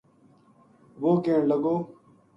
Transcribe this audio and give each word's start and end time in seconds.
وہ 1.01 1.11
کہن 1.23 1.43
لگو 1.49 1.75